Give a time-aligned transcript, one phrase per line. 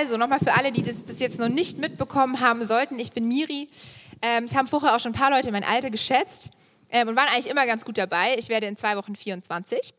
[0.00, 3.28] Also nochmal für alle, die das bis jetzt noch nicht mitbekommen haben sollten, ich bin
[3.28, 3.68] Miri.
[4.22, 6.52] Ähm, es haben vorher auch schon ein paar Leute mein Alter geschätzt
[6.88, 8.34] ähm, und waren eigentlich immer ganz gut dabei.
[8.38, 9.92] Ich werde in zwei Wochen 24.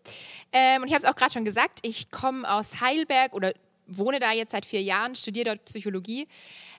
[0.54, 3.54] Ähm, und ich habe es auch gerade schon gesagt, ich komme aus Heidelberg oder
[3.86, 6.28] wohne da jetzt seit vier Jahren, studiere dort Psychologie.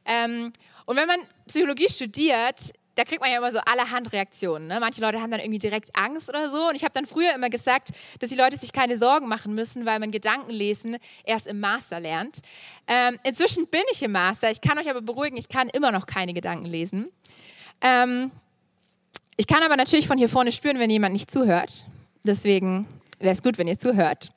[0.04, 0.52] Ähm,
[0.86, 4.66] und wenn man Psychologie studiert, da kriegt man ja immer so allerhand Reaktionen.
[4.66, 4.78] Ne?
[4.80, 6.68] Manche Leute haben dann irgendwie direkt Angst oder so.
[6.68, 9.86] Und ich habe dann früher immer gesagt, dass die Leute sich keine Sorgen machen müssen,
[9.86, 12.40] weil man Gedankenlesen erst im Master lernt.
[12.86, 14.50] Ähm, inzwischen bin ich im Master.
[14.50, 17.08] Ich kann euch aber beruhigen, ich kann immer noch keine Gedanken lesen.
[17.80, 18.30] Ähm,
[19.36, 21.86] ich kann aber natürlich von hier vorne spüren, wenn jemand nicht zuhört.
[22.24, 22.86] Deswegen
[23.18, 24.32] wäre es gut, wenn ihr zuhört.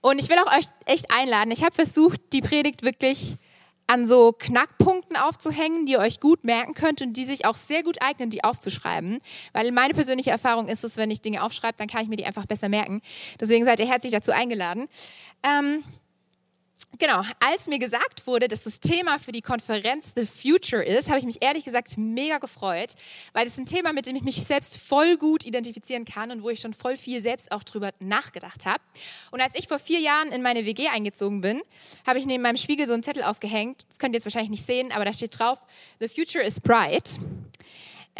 [0.00, 1.50] Und ich will auch euch echt einladen.
[1.50, 3.36] Ich habe versucht, die Predigt wirklich
[3.90, 7.82] an so Knackpunkten aufzuhängen, die ihr euch gut merken könnt und die sich auch sehr
[7.82, 9.18] gut eignen, die aufzuschreiben.
[9.52, 12.24] Weil meine persönliche Erfahrung ist es, wenn ich Dinge aufschreibe, dann kann ich mir die
[12.24, 13.02] einfach besser merken.
[13.40, 14.86] Deswegen seid ihr herzlich dazu eingeladen.
[15.42, 15.82] Ähm,
[16.98, 21.18] Genau, als mir gesagt wurde, dass das Thema für die Konferenz The Future ist, habe
[21.18, 22.94] ich mich ehrlich gesagt mega gefreut,
[23.32, 26.50] weil ist ein Thema, mit dem ich mich selbst voll gut identifizieren kann und wo
[26.50, 28.82] ich schon voll viel selbst auch drüber nachgedacht habe.
[29.30, 31.62] Und als ich vor vier Jahren in meine WG eingezogen bin,
[32.06, 33.86] habe ich neben meinem Spiegel so einen Zettel aufgehängt.
[33.88, 35.58] Das könnt ihr jetzt wahrscheinlich nicht sehen, aber da steht drauf,
[36.00, 37.18] The Future is bright.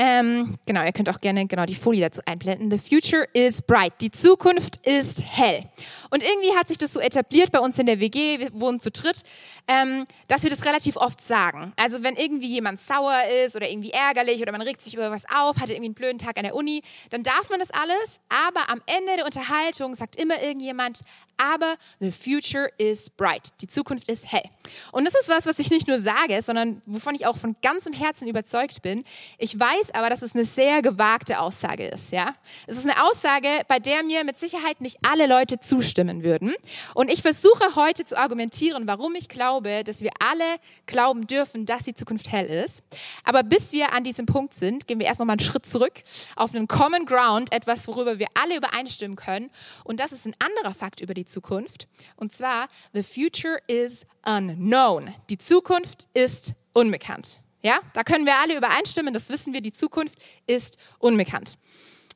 [0.03, 2.71] Ähm, genau, ihr könnt auch gerne genau die Folie dazu einblenden.
[2.71, 3.93] The future is bright.
[4.01, 5.67] Die Zukunft ist hell.
[6.09, 8.91] Und irgendwie hat sich das so etabliert bei uns in der WG, wir wohnen zu
[8.91, 9.23] dritt,
[9.69, 11.75] ähm, dass wir das relativ oft sagen.
[11.77, 15.27] Also wenn irgendwie jemand sauer ist oder irgendwie ärgerlich oder man regt sich über was
[15.27, 18.71] auf, hatte irgendwie einen blöden Tag an der Uni, dann darf man das alles, aber
[18.71, 21.03] am Ende der Unterhaltung sagt immer irgendjemand,
[21.37, 23.51] aber the future is bright.
[23.61, 24.45] Die Zukunft ist hell.
[24.93, 27.93] Und das ist was, was ich nicht nur sage, sondern wovon ich auch von ganzem
[27.93, 29.05] Herzen überzeugt bin.
[29.39, 32.13] Ich weiß, aber, dass es eine sehr gewagte Aussage ist.
[32.13, 32.35] Ja?
[32.67, 36.55] Es ist eine Aussage, bei der mir mit Sicherheit nicht alle Leute zustimmen würden.
[36.95, 41.85] Und ich versuche heute zu argumentieren, warum ich glaube, dass wir alle glauben dürfen, dass
[41.85, 42.83] die Zukunft hell ist.
[43.25, 45.95] Aber bis wir an diesem Punkt sind, gehen wir erst noch mal einen Schritt zurück
[46.37, 49.51] auf einen Common Ground, etwas, worüber wir alle übereinstimmen können.
[49.85, 51.89] Und das ist ein anderer Fakt über die Zukunft.
[52.17, 55.15] Und zwar, the future is unknown.
[55.29, 57.43] Die Zukunft ist unbekannt.
[57.63, 61.59] Ja, da können wir alle übereinstimmen, das wissen wir, die Zukunft ist unbekannt.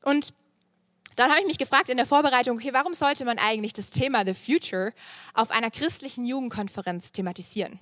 [0.02, 0.32] Und
[1.16, 4.24] dann habe ich mich gefragt in der Vorbereitung, okay, warum sollte man eigentlich das Thema
[4.24, 4.92] The Future
[5.34, 7.78] auf einer christlichen Jugendkonferenz thematisieren?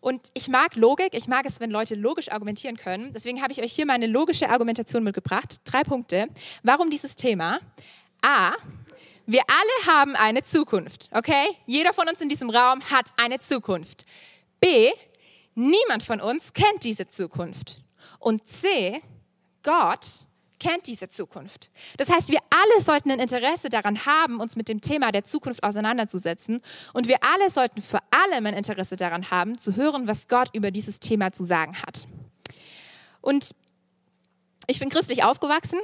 [0.00, 3.12] Und ich mag Logik, ich mag es, wenn Leute logisch argumentieren können.
[3.12, 5.56] Deswegen habe ich euch hier meine logische Argumentation mitgebracht.
[5.64, 6.28] Drei Punkte.
[6.62, 7.60] Warum dieses Thema?
[8.22, 8.52] A,
[9.26, 11.46] wir alle haben eine Zukunft, okay?
[11.66, 14.06] Jeder von uns in diesem Raum hat eine Zukunft.
[14.60, 14.90] B,
[15.56, 17.78] Niemand von uns kennt diese Zukunft.
[18.18, 19.00] Und C,
[19.62, 20.20] Gott
[20.60, 21.70] kennt diese Zukunft.
[21.96, 25.64] Das heißt, wir alle sollten ein Interesse daran haben, uns mit dem Thema der Zukunft
[25.64, 26.60] auseinanderzusetzen.
[26.92, 30.70] Und wir alle sollten vor allem ein Interesse daran haben, zu hören, was Gott über
[30.70, 32.06] dieses Thema zu sagen hat.
[33.22, 33.54] Und
[34.66, 35.78] ich bin christlich aufgewachsen.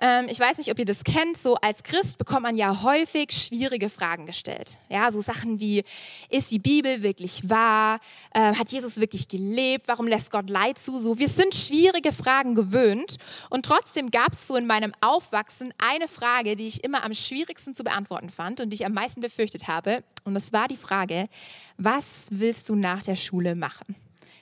[0.00, 1.36] Ähm, ich weiß nicht, ob ihr das kennt.
[1.36, 4.78] So als Christ bekommt man ja häufig schwierige Fragen gestellt.
[4.88, 5.84] Ja, so Sachen wie,
[6.28, 8.00] ist die Bibel wirklich wahr?
[8.32, 9.88] Äh, hat Jesus wirklich gelebt?
[9.88, 10.98] Warum lässt Gott Leid zu?
[10.98, 13.16] So, wir sind schwierige Fragen gewöhnt.
[13.50, 17.74] Und trotzdem gab es so in meinem Aufwachsen eine Frage, die ich immer am schwierigsten
[17.74, 20.04] zu beantworten fand und die ich am meisten befürchtet habe.
[20.24, 21.28] Und das war die Frage,
[21.76, 23.96] was willst du nach der Schule machen?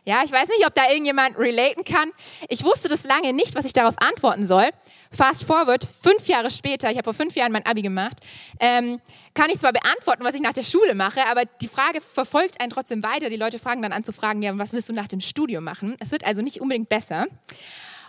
[0.08, 2.12] Ja, ich weiß nicht, ob da irgendjemand relaten kann.
[2.48, 4.70] Ich wusste das lange nicht, was ich darauf antworten soll.
[5.10, 8.20] Fast forward, fünf Jahre später, ich habe vor fünf Jahren mein Abi gemacht,
[8.60, 9.00] ähm,
[9.34, 12.70] kann ich zwar beantworten, was ich nach der Schule mache, aber die Frage verfolgt einen
[12.70, 13.28] trotzdem weiter.
[13.30, 15.96] Die Leute fragen dann an zu fragen, ja, was willst du nach dem Studium machen?
[15.98, 17.26] Es wird also nicht unbedingt besser.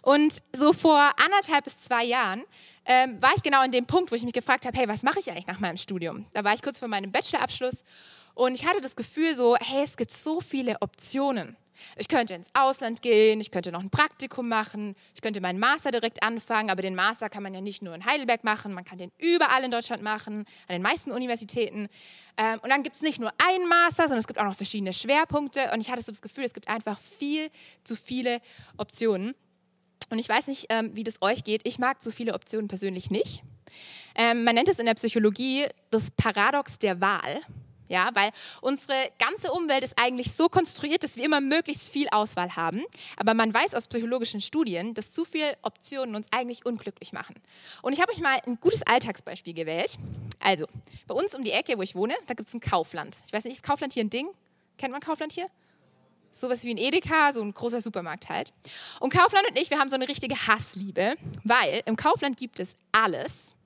[0.03, 2.43] Und so vor anderthalb bis zwei Jahren
[2.85, 5.19] ähm, war ich genau in dem Punkt, wo ich mich gefragt habe, hey, was mache
[5.19, 6.27] ich eigentlich nach meinem Studium?
[6.33, 7.83] Da war ich kurz vor meinem Bachelorabschluss
[8.35, 11.57] und ich hatte das Gefühl so, hey, es gibt so viele Optionen.
[11.97, 15.91] Ich könnte ins Ausland gehen, ich könnte noch ein Praktikum machen, ich könnte meinen Master
[15.91, 18.97] direkt anfangen, aber den Master kann man ja nicht nur in Heidelberg machen, man kann
[18.97, 21.87] den überall in Deutschland machen, an den meisten Universitäten.
[22.37, 24.93] Ähm, und dann gibt es nicht nur einen Master, sondern es gibt auch noch verschiedene
[24.93, 27.49] Schwerpunkte und ich hatte so das Gefühl, es gibt einfach viel
[27.83, 28.39] zu viele
[28.77, 29.35] Optionen.
[30.09, 31.67] Und ich weiß nicht, ähm, wie das euch geht.
[31.67, 33.43] Ich mag so viele Optionen persönlich nicht.
[34.15, 37.41] Ähm, man nennt es in der Psychologie das Paradox der Wahl.
[37.89, 38.31] Ja, weil
[38.61, 42.83] unsere ganze Umwelt ist eigentlich so konstruiert, dass wir immer möglichst viel Auswahl haben.
[43.15, 47.35] Aber man weiß aus psychologischen Studien, dass zu viele Optionen uns eigentlich unglücklich machen.
[47.81, 49.97] Und ich habe euch mal ein gutes Alltagsbeispiel gewählt.
[50.39, 50.67] Also,
[51.07, 53.17] bei uns um die Ecke, wo ich wohne, da gibt es ein Kaufland.
[53.25, 54.27] Ich weiß nicht, ist Kaufland hier ein Ding?
[54.77, 55.47] Kennt man Kaufland hier?
[56.31, 58.53] Sowas wie ein Edeka, so ein großer Supermarkt halt.
[58.99, 62.77] Und Kaufland und ich, wir haben so eine richtige Hassliebe, weil im Kaufland gibt es
[62.91, 63.56] alles,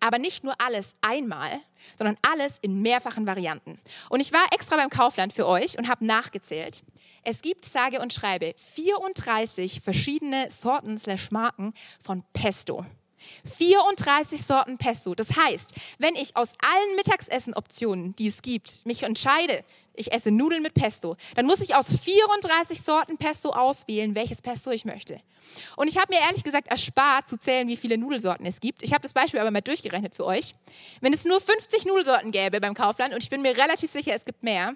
[0.00, 1.60] Aber nicht nur alles einmal,
[1.96, 3.78] sondern alles in mehrfachen Varianten.
[4.08, 6.82] Und ich war extra beim Kaufland für euch und habe nachgezählt.
[7.24, 12.84] Es gibt, sage und schreibe, 34 verschiedene Sorten slash Marken von Pesto.
[13.56, 15.14] 34 Sorten Pesto.
[15.14, 19.64] Das heißt, wenn ich aus allen Mittagsessenoptionen, die es gibt, mich entscheide,
[19.94, 24.70] ich esse Nudeln mit Pesto, dann muss ich aus 34 Sorten Pesto auswählen, welches Pesto
[24.70, 25.18] ich möchte.
[25.76, 28.82] Und ich habe mir ehrlich gesagt erspart zu zählen, wie viele Nudelsorten es gibt.
[28.82, 30.52] Ich habe das Beispiel aber mal durchgerechnet für euch.
[31.00, 34.24] Wenn es nur 50 Nudelsorten gäbe beim Kaufland, und ich bin mir relativ sicher, es
[34.24, 34.74] gibt mehr,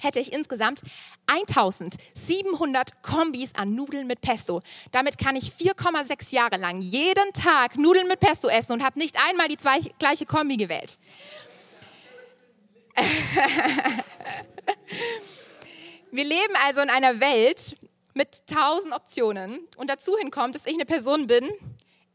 [0.00, 0.82] hätte ich insgesamt
[1.26, 4.62] 1700 Kombis an Nudeln mit Pesto.
[4.92, 9.16] Damit kann ich 4,6 Jahre lang jeden Tag Nudeln mit Pesto essen und habe nicht
[9.28, 10.98] einmal die zwei, gleiche Kombi gewählt.
[16.12, 17.76] Wir leben also in einer Welt
[18.14, 21.48] mit tausend Optionen und dazu hinkommt, dass ich eine Person bin,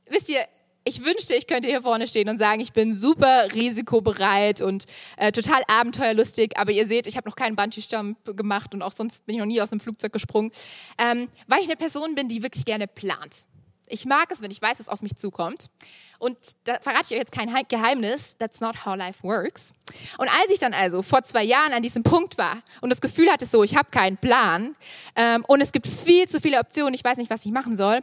[0.10, 0.46] wisst ihr,
[0.88, 4.86] ich wünschte, ich könnte hier vorne stehen und sagen, ich bin super risikobereit und
[5.18, 9.26] äh, total abenteuerlustig, aber ihr seht, ich habe noch keinen Bungee-Jump gemacht und auch sonst
[9.26, 10.52] bin ich noch nie aus dem Flugzeug gesprungen,
[11.00, 13.48] ähm, weil ich eine Person bin, die wirklich gerne plant.
[13.88, 15.70] Ich mag es, wenn ich weiß, was auf mich zukommt.
[16.20, 19.74] Und da verrate ich euch jetzt kein Geheimnis, that's not how life works.
[20.18, 23.32] Und als ich dann also vor zwei Jahren an diesem Punkt war und das Gefühl
[23.32, 24.76] hatte, so, ich habe keinen Plan
[25.16, 28.02] ähm, und es gibt viel zu viele Optionen, ich weiß nicht, was ich machen soll,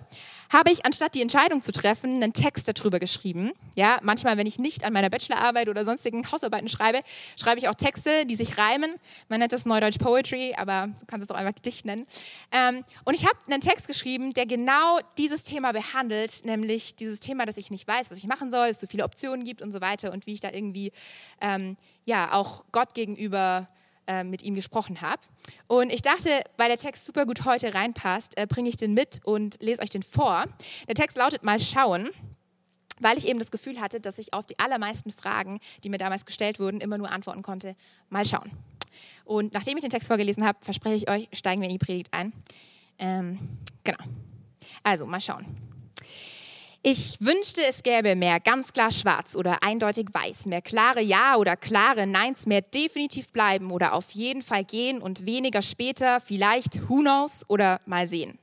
[0.53, 3.53] habe ich, anstatt die Entscheidung zu treffen, einen Text darüber geschrieben.
[3.75, 7.00] Ja, manchmal, wenn ich nicht an meiner Bachelorarbeit oder sonstigen Hausarbeiten schreibe,
[7.41, 8.97] schreibe ich auch Texte, die sich reimen.
[9.29, 12.06] Man nennt das Neudeutsch Poetry, aber du kannst es auch einfach Gedicht nennen.
[12.50, 17.47] Ähm, und ich habe einen Text geschrieben, der genau dieses Thema behandelt, nämlich dieses Thema,
[17.47, 19.81] dass ich nicht weiß, was ich machen soll, es so viele Optionen gibt und so
[19.81, 20.93] weiter und wie ich da irgendwie
[21.40, 23.66] ähm, ja auch Gott gegenüber
[24.06, 25.22] äh, mit ihm gesprochen habe.
[25.69, 29.20] Und ich dachte, weil der Text super gut heute reinpasst, äh, bringe ich den mit
[29.25, 30.44] und lese euch den vor.
[30.88, 32.10] Der Text lautet mal schauen
[33.02, 36.25] weil ich eben das Gefühl hatte, dass ich auf die allermeisten Fragen, die mir damals
[36.25, 37.75] gestellt wurden, immer nur antworten konnte,
[38.08, 38.50] mal schauen.
[39.25, 42.12] Und nachdem ich den Text vorgelesen habe, verspreche ich euch, steigen wir in die Predigt
[42.12, 42.32] ein.
[42.98, 43.98] Ähm, genau.
[44.82, 45.71] Also, mal schauen.
[46.84, 51.56] Ich wünschte, es gäbe mehr ganz klar schwarz oder eindeutig weiß, mehr klare Ja oder
[51.56, 57.02] klare Neins, mehr definitiv bleiben oder auf jeden Fall gehen und weniger später, vielleicht, who
[57.02, 58.37] knows oder mal sehen.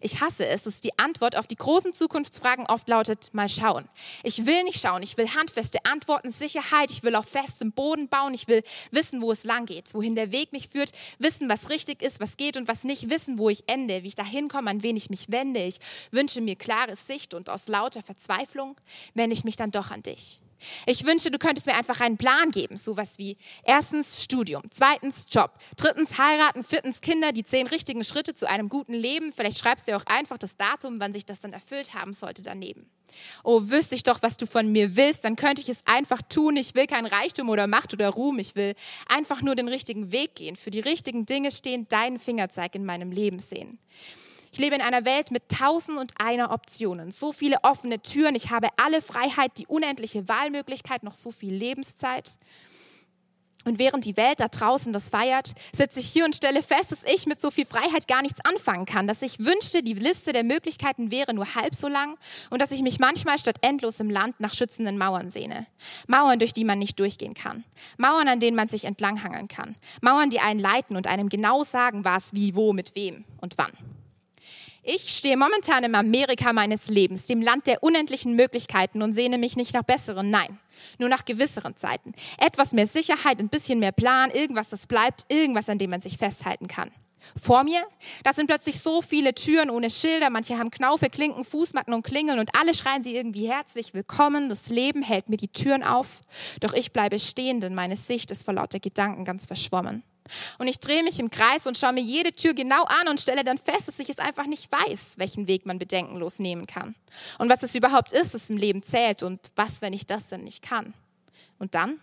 [0.00, 3.88] Ich hasse es, dass die Antwort auf die großen Zukunftsfragen oft lautet, mal schauen.
[4.22, 8.34] Ich will nicht schauen, ich will handfeste Antworten, Sicherheit, ich will auf festem Boden bauen,
[8.34, 12.02] ich will wissen, wo es lang geht, wohin der Weg mich führt, wissen, was richtig
[12.02, 14.82] ist, was geht und was nicht, wissen, wo ich ende, wie ich da hinkomme, an
[14.82, 15.60] wen ich mich wende.
[15.60, 15.78] Ich
[16.10, 18.76] wünsche mir klare Sicht und aus lauter Verzweiflung
[19.14, 20.38] wende ich mich dann doch an dich.
[20.86, 25.52] Ich wünsche, du könntest mir einfach einen Plan geben, sowas wie erstens Studium, zweitens Job,
[25.76, 29.32] drittens heiraten, viertens Kinder, die zehn richtigen Schritte zu einem guten Leben.
[29.32, 32.88] Vielleicht schreibst du auch einfach das Datum, wann sich das dann erfüllt haben sollte daneben.
[33.44, 36.56] Oh, wüsste ich doch, was du von mir willst, dann könnte ich es einfach tun.
[36.56, 38.38] Ich will kein Reichtum oder Macht oder Ruhm.
[38.38, 38.74] Ich will
[39.08, 43.12] einfach nur den richtigen Weg gehen, für die richtigen Dinge stehen, deinen Fingerzeig in meinem
[43.12, 43.78] Leben sehen.
[44.56, 48.34] Ich lebe in einer Welt mit tausend und einer Optionen, so viele offene Türen.
[48.34, 52.38] Ich habe alle Freiheit, die unendliche Wahlmöglichkeit, noch so viel Lebenszeit.
[53.66, 57.04] Und während die Welt da draußen das feiert, sitze ich hier und stelle fest, dass
[57.04, 60.42] ich mit so viel Freiheit gar nichts anfangen kann, dass ich wünschte, die Liste der
[60.42, 62.16] Möglichkeiten wäre nur halb so lang
[62.48, 65.66] und dass ich mich manchmal statt endlos im Land nach schützenden Mauern sehne.
[66.06, 67.62] Mauern, durch die man nicht durchgehen kann.
[67.98, 69.76] Mauern, an denen man sich entlanghangeln kann.
[70.00, 73.72] Mauern, die einen leiten und einem genau sagen, was, wie, wo, mit wem und wann.
[74.88, 79.56] Ich stehe momentan im Amerika meines Lebens, dem Land der unendlichen Möglichkeiten und sehne mich
[79.56, 80.60] nicht nach besseren, nein,
[80.98, 82.14] nur nach gewisseren Zeiten.
[82.38, 86.18] Etwas mehr Sicherheit, ein bisschen mehr Plan, irgendwas, das bleibt, irgendwas, an dem man sich
[86.18, 86.92] festhalten kann.
[87.34, 87.84] Vor mir,
[88.22, 92.38] da sind plötzlich so viele Türen ohne Schilder, manche haben Knaufe, Klinken, Fußmatten und Klingeln
[92.38, 94.48] und alle schreien sie irgendwie herzlich willkommen.
[94.48, 96.20] Das Leben hält mir die Türen auf,
[96.60, 100.04] doch ich bleibe stehen, denn meine Sicht ist vor lauter Gedanken ganz verschwommen.
[100.58, 103.44] Und ich drehe mich im Kreis und schaue mir jede Tür genau an und stelle
[103.44, 106.94] dann fest, dass ich es einfach nicht weiß, welchen Weg man bedenkenlos nehmen kann.
[107.38, 110.44] Und was es überhaupt ist, was im Leben zählt und was, wenn ich das denn
[110.44, 110.94] nicht kann.
[111.58, 112.00] Und dann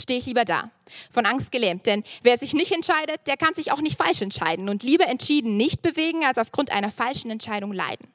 [0.00, 0.70] stehe ich lieber da,
[1.10, 1.86] von Angst gelähmt.
[1.86, 5.56] Denn wer sich nicht entscheidet, der kann sich auch nicht falsch entscheiden und lieber entschieden
[5.56, 8.08] nicht bewegen, als aufgrund einer falschen Entscheidung leiden.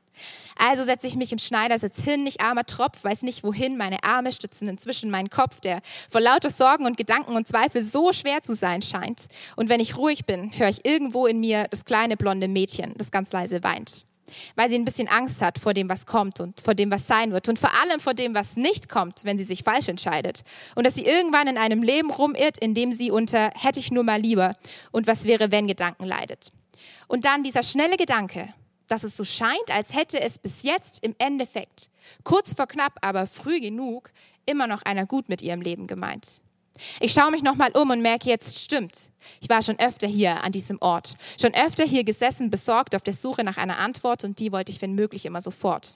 [0.57, 4.31] Also setze ich mich im Schneidersitz hin, ich armer Tropf, weiß nicht wohin, meine Arme
[4.31, 8.53] stützen inzwischen meinen Kopf, der vor lauter Sorgen und Gedanken und Zweifel so schwer zu
[8.53, 9.27] sein scheint.
[9.55, 13.11] Und wenn ich ruhig bin, höre ich irgendwo in mir das kleine blonde Mädchen, das
[13.11, 14.05] ganz leise weint.
[14.55, 17.31] Weil sie ein bisschen Angst hat vor dem, was kommt und vor dem, was sein
[17.31, 20.43] wird und vor allem vor dem, was nicht kommt, wenn sie sich falsch entscheidet.
[20.75, 24.03] Und dass sie irgendwann in einem Leben rumirrt, in dem sie unter hätte ich nur
[24.03, 24.53] mal lieber
[24.91, 26.51] und was wäre, wenn Gedanken leidet.
[27.07, 28.53] Und dann dieser schnelle Gedanke,
[28.87, 31.89] dass es so scheint, als hätte es bis jetzt im Endeffekt,
[32.23, 34.11] kurz vor knapp, aber früh genug,
[34.45, 36.41] immer noch einer gut mit ihrem Leben gemeint.
[36.99, 39.11] Ich schaue mich nochmal um und merke jetzt, stimmt.
[39.41, 41.15] Ich war schon öfter hier an diesem Ort.
[41.39, 44.81] Schon öfter hier gesessen, besorgt auf der Suche nach einer Antwort und die wollte ich,
[44.81, 45.95] wenn möglich, immer sofort.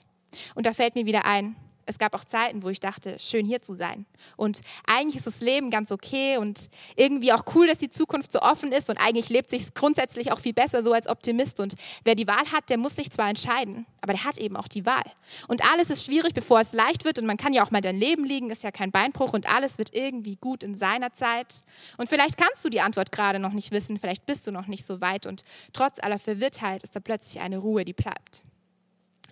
[0.54, 1.56] Und da fällt mir wieder ein,
[1.88, 4.04] es gab auch Zeiten, wo ich dachte, schön hier zu sein.
[4.36, 8.40] Und eigentlich ist das Leben ganz okay und irgendwie auch cool, dass die Zukunft so
[8.40, 11.60] offen ist und eigentlich lebt sich grundsätzlich auch viel besser so als Optimist.
[11.60, 14.68] Und wer die Wahl hat, der muss sich zwar entscheiden, aber der hat eben auch
[14.68, 15.04] die Wahl.
[15.48, 17.96] Und alles ist schwierig, bevor es leicht wird und man kann ja auch mal dein
[17.96, 21.62] Leben liegen, ist ja kein Beinbruch und alles wird irgendwie gut in seiner Zeit.
[21.96, 24.84] Und vielleicht kannst du die Antwort gerade noch nicht wissen, vielleicht bist du noch nicht
[24.84, 25.42] so weit und
[25.72, 28.44] trotz aller Verwirrtheit ist da plötzlich eine Ruhe, die bleibt.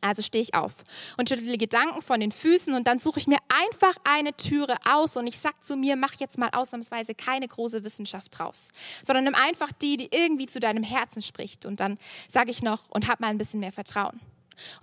[0.00, 0.84] Also stehe ich auf
[1.16, 5.16] und schüttle Gedanken von den Füßen und dann suche ich mir einfach eine Türe aus
[5.16, 8.68] und ich sage zu mir, mach jetzt mal ausnahmsweise keine große Wissenschaft draus,
[9.04, 11.98] sondern nimm einfach die, die irgendwie zu deinem Herzen spricht und dann
[12.28, 14.20] sage ich noch und hab mal ein bisschen mehr Vertrauen.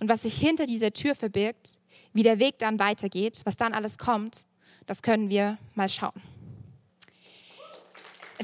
[0.00, 1.78] Und was sich hinter dieser Tür verbirgt,
[2.12, 4.46] wie der Weg dann weitergeht, was dann alles kommt,
[4.86, 6.20] das können wir mal schauen.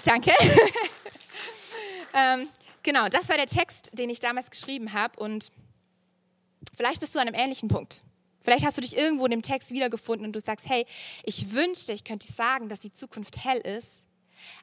[0.04, 0.30] Danke.
[2.14, 2.48] ähm,
[2.82, 5.52] genau, das war der Text, den ich damals geschrieben habe und
[6.80, 8.00] Vielleicht bist du an einem ähnlichen Punkt.
[8.40, 10.86] Vielleicht hast du dich irgendwo in dem Text wiedergefunden und du sagst, hey,
[11.24, 14.06] ich wünschte, ich könnte sagen, dass die Zukunft hell ist,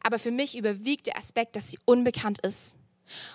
[0.02, 2.78] aber für mich überwiegt der Aspekt, dass sie unbekannt ist.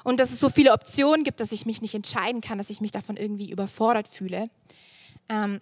[0.02, 2.80] Und dass es so viele Optionen gibt, dass ich mich nicht entscheiden kann, dass ich
[2.80, 4.50] mich davon irgendwie überfordert fühle.
[5.28, 5.60] Ähm,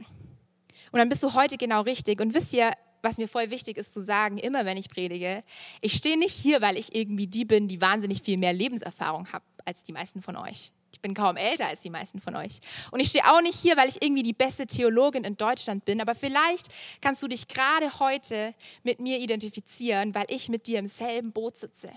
[0.90, 2.22] und dann bist du heute genau richtig.
[2.22, 2.70] Und wisst ihr,
[3.02, 5.44] was mir voll wichtig ist zu sagen, immer wenn ich predige,
[5.82, 9.42] ich stehe nicht hier, weil ich irgendwie die bin, die wahnsinnig viel mehr Lebenserfahrung hat
[9.66, 10.72] als die meisten von euch.
[11.00, 12.60] Ich bin kaum älter als die meisten von euch.
[12.90, 15.98] Und ich stehe auch nicht hier, weil ich irgendwie die beste Theologin in Deutschland bin,
[15.98, 16.68] aber vielleicht
[17.00, 21.56] kannst du dich gerade heute mit mir identifizieren, weil ich mit dir im selben Boot
[21.56, 21.88] sitze.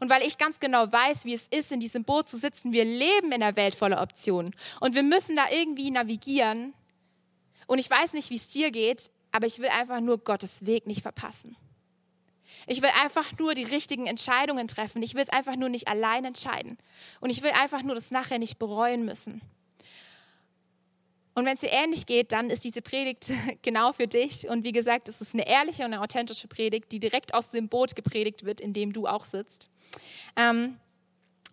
[0.00, 2.74] Und weil ich ganz genau weiß, wie es ist, in diesem Boot zu sitzen.
[2.74, 4.54] Wir leben in einer Welt voller Optionen.
[4.80, 6.74] Und wir müssen da irgendwie navigieren.
[7.66, 10.86] Und ich weiß nicht, wie es dir geht, aber ich will einfach nur Gottes Weg
[10.86, 11.56] nicht verpassen.
[12.66, 15.02] Ich will einfach nur die richtigen Entscheidungen treffen.
[15.02, 16.78] Ich will es einfach nur nicht allein entscheiden.
[17.20, 19.40] Und ich will einfach nur das nachher nicht bereuen müssen.
[21.34, 24.48] Und wenn es dir ähnlich geht, dann ist diese Predigt genau für dich.
[24.48, 27.68] Und wie gesagt, es ist eine ehrliche und eine authentische Predigt, die direkt aus dem
[27.68, 29.68] Boot gepredigt wird, in dem du auch sitzt.
[30.36, 30.76] Ähm,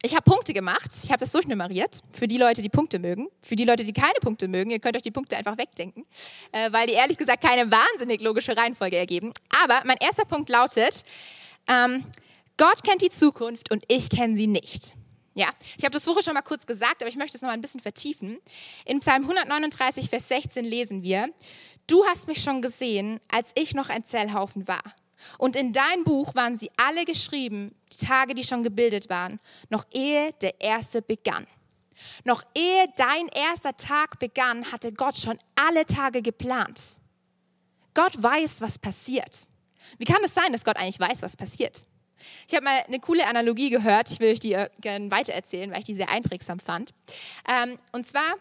[0.03, 3.27] ich habe Punkte gemacht, ich habe das durchnummeriert für die Leute, die Punkte mögen.
[3.41, 6.05] Für die Leute, die keine Punkte mögen, ihr könnt euch die Punkte einfach wegdenken,
[6.51, 9.31] äh, weil die ehrlich gesagt keine wahnsinnig logische Reihenfolge ergeben.
[9.63, 11.03] Aber mein erster Punkt lautet,
[11.67, 12.03] ähm,
[12.57, 14.95] Gott kennt die Zukunft und ich kenne sie nicht.
[15.33, 17.53] Ja, ich habe das vorher schon mal kurz gesagt, aber ich möchte es noch mal
[17.53, 18.39] ein bisschen vertiefen.
[18.85, 21.29] In Psalm 139, Vers 16 lesen wir,
[21.85, 24.81] Du hast mich schon gesehen, als ich noch ein Zellhaufen war
[25.37, 29.85] und in dein Buch waren sie alle geschrieben, die Tage, die schon gebildet waren, noch
[29.91, 31.47] ehe der erste begann.
[32.23, 36.99] Noch ehe dein erster Tag begann, hatte Gott schon alle Tage geplant.
[37.93, 39.47] Gott weiß, was passiert.
[39.97, 41.87] Wie kann es sein, dass Gott eigentlich weiß, was passiert?
[42.47, 45.79] Ich habe mal eine coole Analogie gehört, ich will euch die äh, gerne weitererzählen, weil
[45.79, 46.93] ich die sehr einprägsam fand.
[47.47, 48.35] Ähm, und zwar,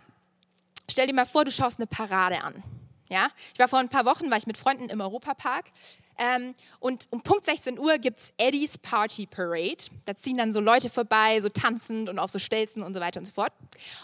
[0.90, 2.62] stell dir mal vor, du schaust eine Parade an.
[3.08, 3.28] Ja?
[3.52, 5.66] Ich war vor ein paar Wochen, war ich mit Freunden im Europapark
[6.18, 9.84] ähm, und um Punkt 16 Uhr gibt es Eddie's Party Parade.
[10.04, 13.20] Da ziehen dann so Leute vorbei, so tanzend und auf so Stelzen und so weiter
[13.20, 13.52] und so fort.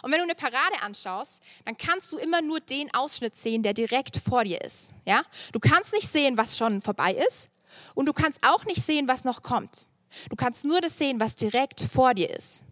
[0.02, 3.74] Und wenn du eine Parade anschaust, dann kannst du immer nur den Ausschnitt sehen, der
[3.74, 4.90] direkt vor dir ist.
[5.04, 5.22] Ja?
[5.52, 7.50] Du kannst nicht sehen, was schon vorbei ist
[7.94, 9.88] und du kannst auch nicht sehen, was noch kommt.
[10.28, 12.64] Du kannst nur das sehen, was direkt vor dir ist.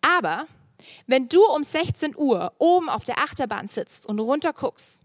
[0.00, 0.46] Aber
[1.06, 5.02] wenn du um 16 Uhr oben auf der Achterbahn sitzt und runter guckst,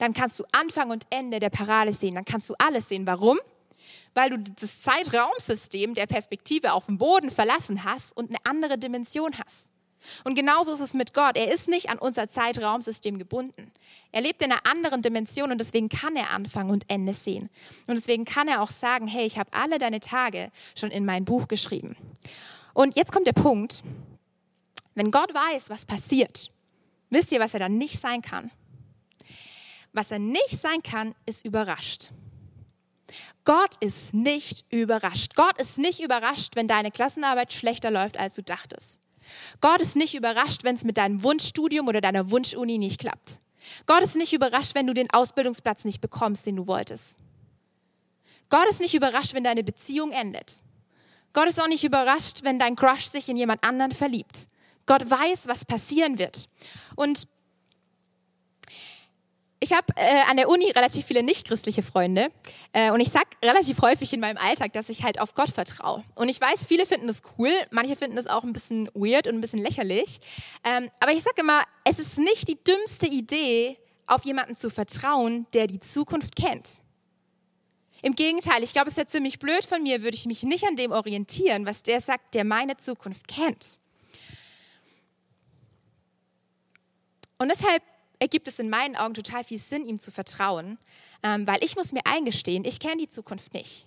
[0.00, 3.06] dann kannst du Anfang und Ende der Parade sehen, dann kannst du alles sehen.
[3.06, 3.38] Warum?
[4.14, 9.38] Weil du das Zeitraumsystem der Perspektive auf dem Boden verlassen hast und eine andere Dimension
[9.38, 9.70] hast.
[10.24, 11.36] Und genauso ist es mit Gott.
[11.36, 13.70] Er ist nicht an unser Zeitraumsystem gebunden.
[14.10, 17.50] Er lebt in einer anderen Dimension und deswegen kann er Anfang und Ende sehen.
[17.86, 21.26] Und deswegen kann er auch sagen, hey, ich habe alle deine Tage schon in mein
[21.26, 21.94] Buch geschrieben.
[22.72, 23.84] Und jetzt kommt der Punkt,
[24.94, 26.48] wenn Gott weiß, was passiert,
[27.10, 28.50] wisst ihr, was er dann nicht sein kann?
[29.92, 32.12] Was er nicht sein kann, ist überrascht.
[33.44, 35.34] Gott ist nicht überrascht.
[35.34, 39.00] Gott ist nicht überrascht, wenn deine Klassenarbeit schlechter läuft, als du dachtest.
[39.60, 43.38] Gott ist nicht überrascht, wenn es mit deinem Wunschstudium oder deiner Wunschuni nicht klappt.
[43.86, 47.18] Gott ist nicht überrascht, wenn du den Ausbildungsplatz nicht bekommst, den du wolltest.
[48.48, 50.60] Gott ist nicht überrascht, wenn deine Beziehung endet.
[51.32, 54.48] Gott ist auch nicht überrascht, wenn dein Crush sich in jemand anderen verliebt.
[54.86, 56.48] Gott weiß, was passieren wird.
[56.96, 57.28] Und
[59.60, 62.30] ich habe äh, an der Uni relativ viele nichtchristliche Freunde
[62.72, 66.02] äh, und ich sag relativ häufig in meinem Alltag, dass ich halt auf Gott vertraue.
[66.14, 69.34] Und ich weiß, viele finden das cool, manche finden das auch ein bisschen weird und
[69.34, 70.20] ein bisschen lächerlich.
[70.64, 73.76] Ähm, aber ich sage immer, es ist nicht die dümmste Idee,
[74.06, 76.80] auf jemanden zu vertrauen, der die Zukunft kennt.
[78.02, 80.74] Im Gegenteil, ich glaube, es wäre ziemlich blöd von mir, würde ich mich nicht an
[80.74, 83.78] dem orientieren, was der sagt, der meine Zukunft kennt.
[87.38, 87.82] Und deshalb
[88.20, 90.78] ergibt es in meinen Augen total viel Sinn, ihm zu vertrauen,
[91.22, 93.86] ähm, weil ich muss mir eingestehen, ich kenne die Zukunft nicht.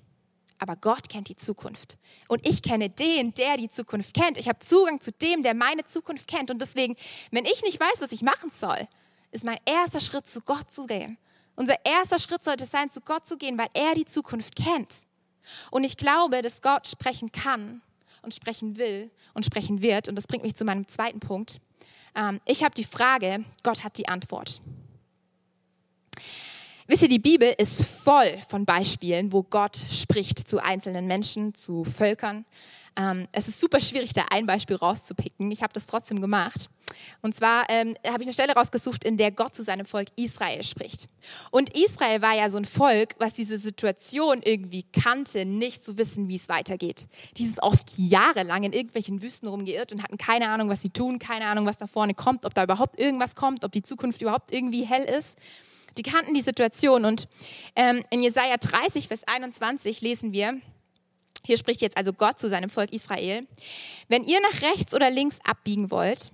[0.60, 1.98] Aber Gott kennt die Zukunft.
[2.28, 4.38] Und ich kenne den, der die Zukunft kennt.
[4.38, 6.52] Ich habe Zugang zu dem, der meine Zukunft kennt.
[6.52, 6.96] Und deswegen,
[7.32, 8.88] wenn ich nicht weiß, was ich machen soll,
[9.32, 11.18] ist mein erster Schritt, zu Gott zu gehen.
[11.56, 15.06] Unser erster Schritt sollte sein, zu Gott zu gehen, weil er die Zukunft kennt.
[15.70, 17.82] Und ich glaube, dass Gott sprechen kann
[18.22, 20.08] und sprechen will und sprechen wird.
[20.08, 21.60] Und das bringt mich zu meinem zweiten Punkt.
[22.15, 24.60] Ähm, ich habe die Frage, Gott hat die Antwort.
[26.88, 31.86] Wisst ihr, die Bibel ist voll von Beispielen, wo Gott spricht zu einzelnen Menschen, zu
[31.86, 32.46] Völkern.
[32.95, 35.50] Ähm, es ist super schwierig, da ein Beispiel rauszupicken.
[35.51, 36.69] Ich habe das trotzdem gemacht.
[37.21, 40.62] Und zwar ähm, habe ich eine Stelle rausgesucht, in der Gott zu seinem Volk Israel
[40.63, 41.07] spricht.
[41.51, 46.27] Und Israel war ja so ein Volk, was diese Situation irgendwie kannte, nicht zu wissen,
[46.27, 47.07] wie es weitergeht.
[47.38, 51.17] Die sind oft jahrelang in irgendwelchen Wüsten rumgeirrt und hatten keine Ahnung, was sie tun,
[51.17, 54.51] keine Ahnung, was da vorne kommt, ob da überhaupt irgendwas kommt, ob die Zukunft überhaupt
[54.51, 55.39] irgendwie hell ist.
[55.97, 57.05] Die kannten die Situation.
[57.05, 57.27] Und
[57.75, 60.59] ähm, in Jesaja 30, Vers 21 lesen wir,
[61.45, 63.41] hier spricht jetzt also Gott zu seinem Volk Israel.
[64.07, 66.31] Wenn ihr nach rechts oder links abbiegen wollt,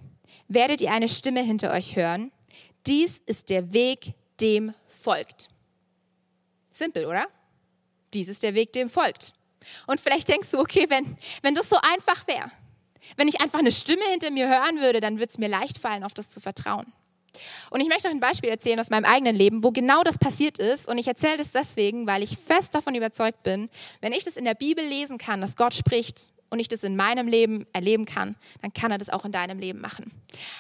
[0.48, 2.32] werdet ihr eine Stimme hinter euch hören.
[2.86, 5.48] Dies ist der Weg, dem folgt.
[6.72, 7.28] Simpel, oder?
[8.14, 9.34] Dies ist der Weg, dem folgt.
[9.88, 12.50] Und vielleicht denkst du, okay, wenn, wenn das so einfach wäre,
[13.18, 16.04] wenn ich einfach eine Stimme hinter mir hören würde, dann würde es mir leicht fallen,
[16.04, 16.92] auf das zu vertrauen.
[17.70, 20.60] Und ich möchte noch ein Beispiel erzählen aus meinem eigenen Leben, wo genau das passiert
[20.60, 20.88] ist.
[20.88, 23.70] Und ich erzähle das deswegen, weil ich fest davon überzeugt bin,
[24.02, 26.96] wenn ich das in der Bibel lesen kann, dass Gott spricht und ich das in
[26.96, 30.12] meinem Leben erleben kann, dann kann er das auch in deinem Leben machen.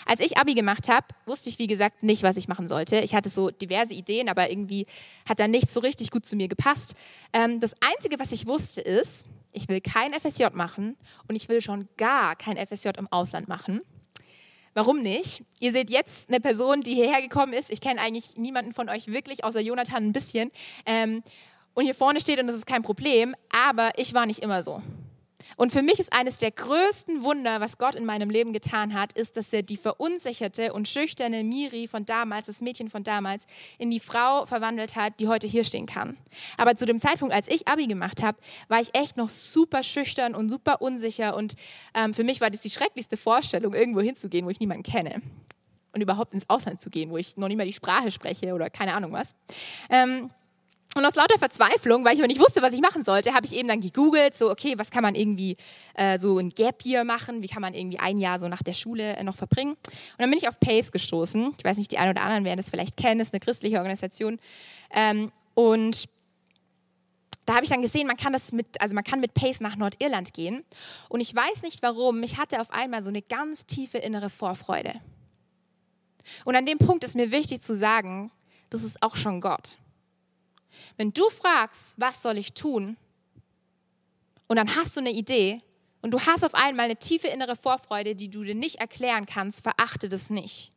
[0.05, 2.99] Als ich Abi gemacht habe, wusste ich, wie gesagt, nicht, was ich machen sollte.
[2.99, 4.85] Ich hatte so diverse Ideen, aber irgendwie
[5.27, 6.95] hat da nichts so richtig gut zu mir gepasst.
[7.33, 10.95] Ähm, das Einzige, was ich wusste, ist, ich will kein FSJ machen
[11.27, 13.81] und ich will schon gar kein FSJ im Ausland machen.
[14.79, 15.43] Warum nicht?
[15.60, 17.69] Ihr seht jetzt eine Person, die hierher gekommen ist.
[17.69, 20.51] Ich kenne eigentlich niemanden von euch wirklich, außer Jonathan ein bisschen.
[20.86, 21.21] Ähm,
[21.73, 24.80] und hier vorne steht, und das ist kein Problem, aber ich war nicht immer so.
[25.57, 29.13] Und für mich ist eines der größten Wunder, was Gott in meinem Leben getan hat,
[29.13, 33.45] ist, dass er die verunsicherte und schüchterne Miri von damals, das Mädchen von damals,
[33.77, 36.17] in die Frau verwandelt hat, die heute hier stehen kann.
[36.57, 40.35] Aber zu dem Zeitpunkt, als ich Abi gemacht habe, war ich echt noch super schüchtern
[40.35, 41.35] und super unsicher.
[41.35, 41.55] Und
[41.93, 45.21] ähm, für mich war das die schrecklichste Vorstellung, irgendwo hinzugehen, wo ich niemanden kenne.
[45.91, 48.69] Und überhaupt ins Ausland zu gehen, wo ich noch nicht mal die Sprache spreche oder
[48.69, 49.33] keine Ahnung was.
[49.89, 50.29] Ähm,
[50.95, 53.56] und aus lauter Verzweiflung, weil ich aber nicht wusste, was ich machen sollte, habe ich
[53.56, 55.56] eben dann gegoogelt, so, okay, was kann man irgendwie
[55.93, 57.43] äh, so ein Gap Year machen?
[57.43, 59.73] Wie kann man irgendwie ein Jahr so nach der Schule äh, noch verbringen?
[59.73, 61.54] Und dann bin ich auf PACE gestoßen.
[61.58, 63.78] Ich weiß nicht, die einen oder anderen werden das vielleicht kennen, das ist eine christliche
[63.78, 64.39] Organisation.
[64.91, 66.10] Ähm, und
[67.45, 69.75] da habe ich dann gesehen, man kann das mit, also man kann mit Pace nach
[69.75, 70.63] Nordirland gehen.
[71.08, 74.93] Und ich weiß nicht warum, ich hatte auf einmal so eine ganz tiefe innere Vorfreude.
[76.45, 78.32] Und an dem Punkt ist mir wichtig zu sagen,
[78.71, 79.78] das ist auch schon Gott.
[80.97, 82.97] Wenn du fragst, was soll ich tun?
[84.47, 85.62] Und dann hast du eine Idee
[86.01, 89.62] und du hast auf einmal eine tiefe innere Vorfreude, die du dir nicht erklären kannst,
[89.63, 90.71] verachte das nicht.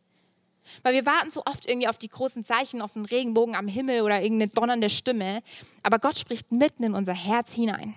[0.83, 4.03] Weil wir warten so oft irgendwie auf die großen Zeichen, auf einen Regenbogen am Himmel
[4.03, 5.43] oder irgendeine donnernde Stimme.
[5.83, 7.95] Aber Gott spricht mitten in unser Herz hinein.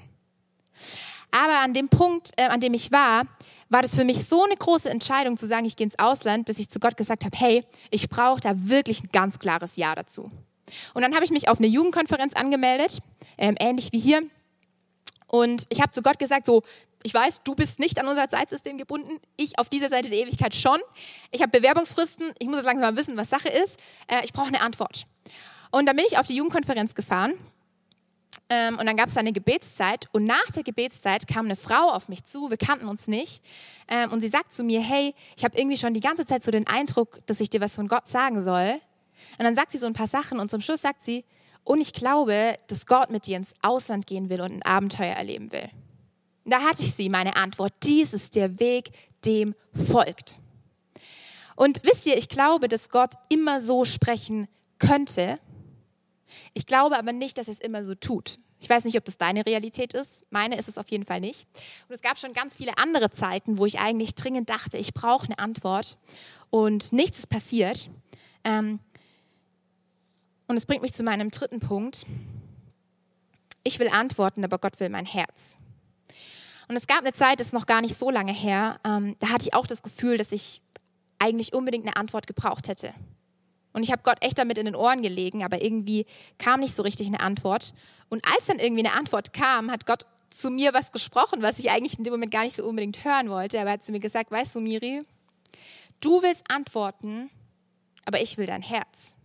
[1.31, 3.23] Aber an dem Punkt, äh, an dem ich war,
[3.69, 6.59] war das für mich so eine große Entscheidung zu sagen, ich gehe ins Ausland, dass
[6.59, 10.29] ich zu Gott gesagt habe, hey, ich brauche da wirklich ein ganz klares Ja dazu.
[10.93, 12.99] Und dann habe ich mich auf eine Jugendkonferenz angemeldet,
[13.37, 14.21] ähm, ähnlich wie hier.
[15.27, 16.61] Und ich habe zu Gott gesagt, so,
[17.03, 20.55] ich weiß, du bist nicht an unser Zeitsystem gebunden, ich auf dieser Seite der Ewigkeit
[20.55, 20.79] schon.
[21.31, 23.79] Ich habe Bewerbungsfristen, ich muss jetzt langsam mal wissen, was Sache ist.
[24.07, 25.05] Äh, ich brauche eine Antwort.
[25.71, 27.33] Und dann bin ich auf die Jugendkonferenz gefahren
[28.49, 32.09] ähm, und dann gab es eine Gebetszeit und nach der Gebetszeit kam eine Frau auf
[32.09, 33.43] mich zu, wir kannten uns nicht
[33.87, 36.51] ähm, und sie sagt zu mir, hey, ich habe irgendwie schon die ganze Zeit so
[36.51, 38.77] den Eindruck, dass ich dir was von Gott sagen soll.
[39.37, 41.25] Und dann sagt sie so ein paar Sachen und zum Schluss sagt sie,
[41.63, 45.51] und ich glaube, dass Gott mit dir ins Ausland gehen will und ein Abenteuer erleben
[45.51, 45.69] will.
[46.45, 47.73] Da hatte ich sie, meine Antwort.
[47.83, 48.91] Dies ist der Weg,
[49.25, 50.41] dem folgt.
[51.55, 54.47] Und wisst ihr, ich glaube, dass Gott immer so sprechen
[54.77, 55.39] könnte.
[56.53, 58.37] Ich glaube aber nicht, dass er es immer so tut.
[58.59, 60.25] Ich weiß nicht, ob das deine Realität ist.
[60.29, 61.47] Meine ist es auf jeden Fall nicht.
[61.87, 65.25] Und es gab schon ganz viele andere Zeiten, wo ich eigentlich dringend dachte, ich brauche
[65.25, 65.97] eine Antwort
[66.49, 67.89] und nichts ist passiert.
[68.43, 68.79] Ähm,
[70.47, 72.05] Und es bringt mich zu meinem dritten Punkt.
[73.63, 75.57] Ich will antworten, aber Gott will mein Herz.
[76.67, 79.29] Und es gab eine Zeit, das ist noch gar nicht so lange her, ähm, da
[79.29, 80.61] hatte ich auch das Gefühl, dass ich
[81.19, 82.93] eigentlich unbedingt eine Antwort gebraucht hätte.
[83.73, 86.05] Und ich habe Gott echt damit in den Ohren gelegen, aber irgendwie
[86.37, 87.73] kam nicht so richtig eine Antwort.
[88.09, 91.71] Und als dann irgendwie eine Antwort kam, hat Gott zu mir was gesprochen, was ich
[91.71, 93.59] eigentlich in dem Moment gar nicht so unbedingt hören wollte.
[93.59, 95.01] Aber er hat zu mir gesagt, weißt du, Miri,
[95.99, 97.29] du willst antworten,
[98.05, 99.17] aber ich will dein Herz.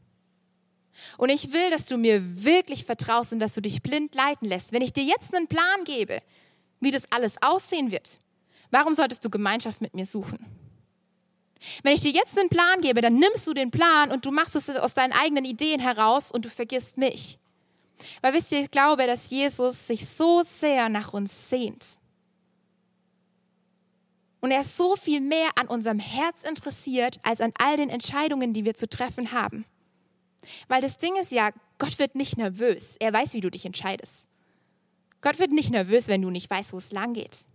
[1.16, 4.72] Und ich will, dass du mir wirklich vertraust und dass du dich blind leiten lässt.
[4.72, 6.20] Wenn ich dir jetzt einen Plan gebe,
[6.80, 8.18] wie das alles aussehen wird,
[8.70, 10.44] warum solltest du Gemeinschaft mit mir suchen?
[11.82, 14.56] Wenn ich dir jetzt einen Plan gebe, dann nimmst du den Plan und du machst
[14.56, 17.38] es aus deinen eigenen Ideen heraus und du vergisst mich.
[18.22, 21.84] Weil wisst ihr, ich glaube, dass Jesus sich so sehr nach uns sehnt.
[24.40, 28.54] Und er ist so viel mehr an unserem Herz interessiert, als an all den Entscheidungen,
[28.54, 29.66] die wir zu treffen haben.
[30.68, 32.96] Weil das Ding ist ja, Gott wird nicht nervös.
[32.98, 34.26] Er weiß, wie du dich entscheidest.
[35.20, 37.46] Gott wird nicht nervös, wenn du nicht weißt, wo es lang geht.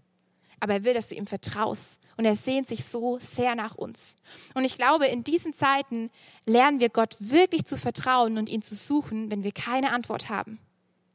[0.60, 2.00] Aber er will, dass du ihm vertraust.
[2.18, 4.16] Und er sehnt sich so sehr nach uns.
[4.54, 6.10] Und ich glaube, in diesen Zeiten
[6.46, 10.60] lernen wir Gott wirklich zu vertrauen und ihn zu suchen, wenn wir keine Antwort haben.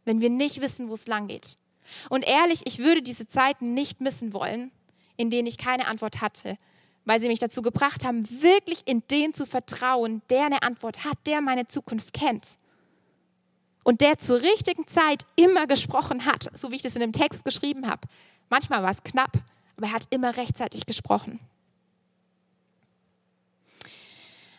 [0.05, 1.57] Wenn wir nicht wissen, wo es lang geht.
[2.11, 4.71] Und ehrlich, ich würde diese Zeiten nicht missen wollen,
[5.17, 6.57] in denen ich keine Antwort hatte,
[7.11, 11.19] weil sie mich dazu gebracht haben, wirklich in den zu vertrauen, der eine Antwort hat,
[11.27, 12.47] der meine Zukunft kennt.
[13.83, 17.45] Und der zur richtigen Zeit immer gesprochen hat, so wie ich das in dem Text
[17.45, 18.07] geschrieben habe.
[18.49, 19.33] Manchmal war es knapp,
[19.77, 21.41] aber er hat immer rechtzeitig gesprochen.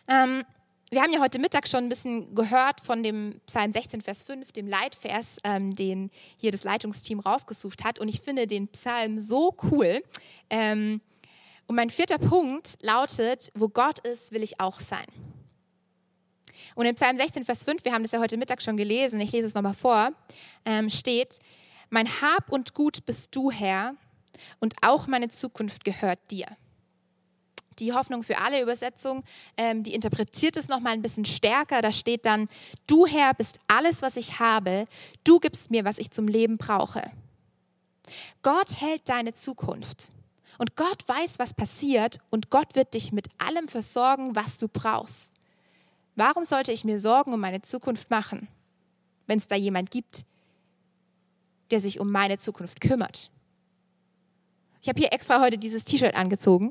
[0.06, 0.44] Ähm,
[0.90, 4.52] wir haben ja heute Mittag schon ein bisschen gehört von dem Psalm 16, Vers 5,
[4.52, 7.98] dem Leitvers, ähm, den hier das Leitungsteam rausgesucht hat.
[7.98, 10.04] Und ich finde den Psalm so cool.
[10.50, 11.00] Ähm,
[11.66, 15.06] und mein vierter Punkt lautet, wo Gott ist, will ich auch sein.
[16.74, 19.32] Und im Psalm 16, Vers 5, wir haben das ja heute Mittag schon gelesen, ich
[19.32, 20.12] lese es nochmal vor,
[20.64, 21.38] ähm, steht,
[21.90, 23.94] mein Hab und Gut bist du, Herr,
[24.60, 26.46] und auch meine Zukunft gehört dir.
[27.78, 29.24] Die Hoffnung für alle Übersetzung,
[29.56, 31.80] ähm, die interpretiert es nochmal ein bisschen stärker.
[31.82, 32.48] Da steht dann,
[32.86, 34.84] du Herr bist alles, was ich habe,
[35.24, 37.02] du gibst mir, was ich zum Leben brauche.
[38.42, 40.10] Gott hält deine Zukunft.
[40.58, 45.34] Und Gott weiß, was passiert und Gott wird dich mit allem versorgen, was du brauchst.
[46.14, 48.48] Warum sollte ich mir Sorgen um meine Zukunft machen,
[49.26, 50.24] wenn es da jemand gibt,
[51.70, 53.30] der sich um meine Zukunft kümmert?
[54.82, 56.70] Ich habe hier extra heute dieses T-Shirt angezogen,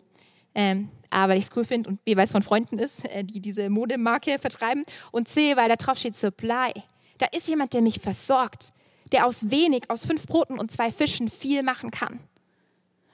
[0.54, 3.24] ähm, A, weil ich es cool finde und B, weil es von Freunden ist, äh,
[3.24, 6.74] die diese Modemarke vertreiben und C, weil da drauf steht Supply.
[7.18, 8.74] Da ist jemand, der mich versorgt,
[9.12, 12.20] der aus wenig, aus fünf Broten und zwei Fischen viel machen kann.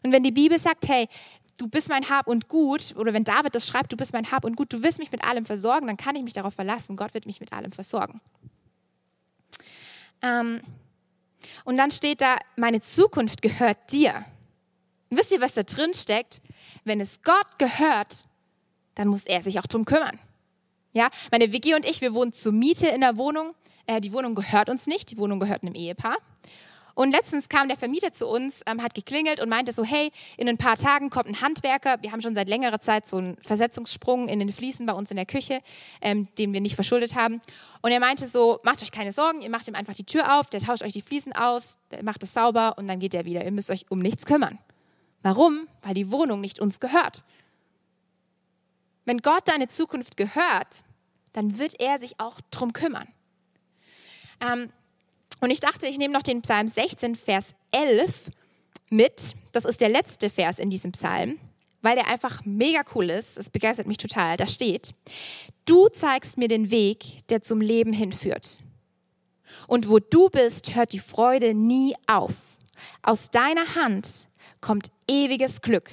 [0.07, 1.09] Und wenn die Bibel sagt, hey,
[1.57, 4.45] du bist mein Hab und Gut, oder wenn David das schreibt, du bist mein Hab
[4.45, 7.13] und Gut, du wirst mich mit allem versorgen, dann kann ich mich darauf verlassen, Gott
[7.13, 8.21] wird mich mit allem versorgen.
[10.21, 10.61] Ähm,
[11.65, 14.25] und dann steht da, meine Zukunft gehört dir.
[15.09, 16.41] Wisst ihr, was da drin steckt?
[16.85, 18.27] Wenn es Gott gehört,
[18.95, 20.19] dann muss er sich auch drum kümmern.
[20.93, 23.55] Ja, meine Vicky und ich, wir wohnen zur Miete in der Wohnung.
[23.87, 26.17] Äh, die Wohnung gehört uns nicht, die Wohnung gehört einem Ehepaar.
[26.97, 30.49] Und letztens kam der Vermieter zu uns, ähm, hat geklingelt und meinte so, hey, in
[30.49, 31.97] ein paar Tagen kommt ein Handwerker.
[32.01, 35.15] Wir haben schon seit längerer Zeit so einen Versetzungssprung in den Fliesen bei uns in
[35.15, 35.61] der Küche,
[36.01, 37.39] ähm, den wir nicht verschuldet haben.
[37.83, 40.49] Und er meinte so, macht euch keine Sorgen, ihr macht ihm einfach die Tür auf,
[40.49, 43.45] der tauscht euch die Fliesen aus, der macht es sauber und dann geht er wieder.
[43.45, 44.57] Ihr müsst euch um nichts kümmern.
[45.21, 45.67] Warum?
[45.83, 47.23] Weil die Wohnung nicht uns gehört.
[49.05, 50.81] Wenn Gott deine Zukunft gehört,
[51.33, 53.07] dann wird er sich auch drum kümmern.
[54.41, 54.71] Ähm,
[55.39, 58.29] und ich dachte, ich nehme noch den Psalm 16, Vers 11
[58.89, 59.35] mit.
[59.51, 61.39] Das ist der letzte Vers in diesem Psalm,
[61.81, 63.37] weil der einfach mega cool ist.
[63.37, 64.37] Es begeistert mich total.
[64.37, 64.93] Da steht,
[65.65, 68.63] du zeigst mir den Weg, der zum Leben hinführt.
[69.67, 72.33] Und wo du bist, hört die Freude nie auf.
[73.01, 74.27] Aus deiner Hand
[74.61, 75.91] kommt ewiges Glück.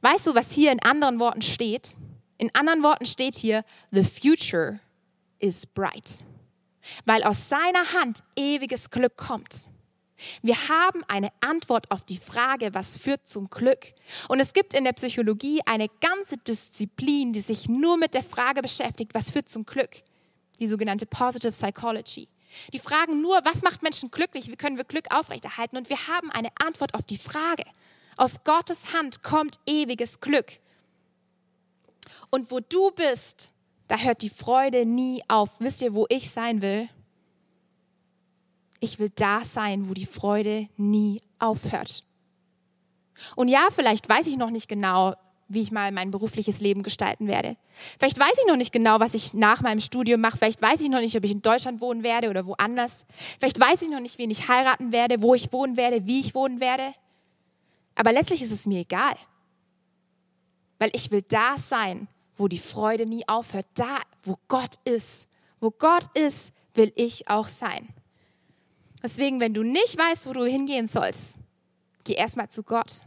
[0.00, 1.96] Weißt du, was hier in anderen Worten steht?
[2.38, 4.80] In anderen Worten steht hier, the future
[5.38, 6.24] is bright
[7.04, 9.68] weil aus seiner Hand ewiges Glück kommt.
[10.42, 13.94] Wir haben eine Antwort auf die Frage, was führt zum Glück.
[14.28, 18.60] Und es gibt in der Psychologie eine ganze Disziplin, die sich nur mit der Frage
[18.60, 20.02] beschäftigt, was führt zum Glück.
[20.58, 22.28] Die sogenannte Positive Psychology.
[22.72, 25.76] Die fragen nur, was macht Menschen glücklich, wie können wir Glück aufrechterhalten.
[25.76, 27.64] Und wir haben eine Antwort auf die Frage.
[28.16, 30.58] Aus Gottes Hand kommt ewiges Glück.
[32.30, 33.52] Und wo du bist,
[33.88, 35.60] da hört die Freude nie auf.
[35.60, 36.88] Wisst ihr, wo ich sein will?
[38.80, 42.02] Ich will da sein, wo die Freude nie aufhört.
[43.34, 45.14] Und ja, vielleicht weiß ich noch nicht genau,
[45.48, 47.56] wie ich mal mein berufliches Leben gestalten werde.
[47.98, 50.36] Vielleicht weiß ich noch nicht genau, was ich nach meinem Studium mache.
[50.36, 53.06] Vielleicht weiß ich noch nicht, ob ich in Deutschland wohnen werde oder woanders.
[53.40, 56.34] Vielleicht weiß ich noch nicht, wen ich heiraten werde, wo ich wohnen werde, wie ich
[56.34, 56.92] wohnen werde.
[57.94, 59.14] Aber letztlich ist es mir egal.
[60.78, 62.06] Weil ich will da sein,
[62.38, 63.66] wo die Freude nie aufhört.
[63.74, 65.28] Da, wo Gott ist.
[65.60, 67.88] Wo Gott ist, will ich auch sein.
[69.02, 71.36] Deswegen, wenn du nicht weißt, wo du hingehen sollst,
[72.04, 73.02] geh erstmal zu Gott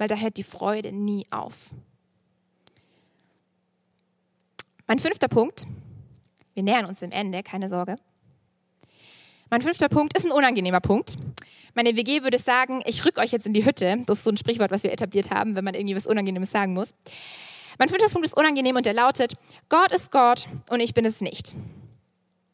[0.00, 1.70] weil da hört die Freude nie auf.
[4.86, 5.66] Mein fünfter Punkt,
[6.54, 7.96] wir nähern uns dem Ende, keine Sorge.
[9.50, 11.16] Mein fünfter Punkt ist ein unangenehmer Punkt.
[11.74, 14.02] Meine WG würde sagen, ich rück euch jetzt in die Hütte.
[14.06, 16.72] Das ist so ein Sprichwort, was wir etabliert haben, wenn man irgendwie was Unangenehmes sagen
[16.72, 16.94] muss.
[17.80, 19.32] Mein fünfter Punkt ist unangenehm und der lautet,
[19.70, 21.54] Gott ist Gott und ich bin es nicht.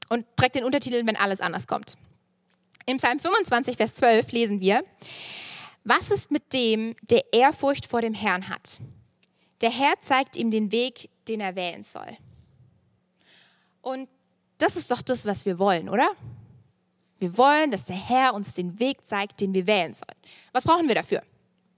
[0.09, 1.99] Und trägt den Untertitel, wenn alles anders kommt.
[2.87, 4.85] Im Psalm 25, Vers 12 lesen wir,
[5.83, 8.79] was ist mit dem, der Ehrfurcht vor dem Herrn hat?
[9.63, 12.17] Der Herr zeigt ihm den Weg, den er wählen soll.
[13.83, 14.09] Und
[14.59, 16.09] das ist doch das, was wir wollen, oder?
[17.19, 20.21] Wir wollen, dass der Herr uns den Weg zeigt, den wir wählen sollen.
[20.53, 21.21] Was brauchen wir dafür?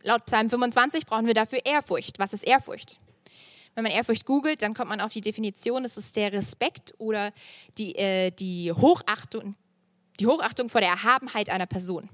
[0.02, 2.18] Laut Psalm 25 brauchen wir dafür Ehrfurcht.
[2.18, 2.98] Was ist Ehrfurcht?
[3.78, 7.30] Wenn man Ehrfurcht googelt, dann kommt man auf die Definition, es ist der Respekt oder
[7.78, 9.54] die, äh, die, Hochachtung,
[10.18, 12.10] die Hochachtung vor der Erhabenheit einer Person.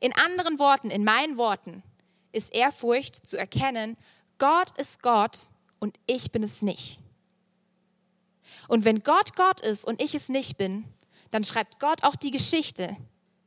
[0.00, 1.82] In anderen Worten, in meinen Worten,
[2.32, 3.96] ist Ehrfurcht zu erkennen,
[4.36, 6.98] Gott ist Gott und ich bin es nicht.
[8.68, 10.84] Und wenn Gott Gott ist und ich es nicht bin,
[11.30, 12.94] dann schreibt Gott auch die Geschichte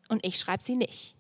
[0.08, 1.16] und ich schreibe sie nicht.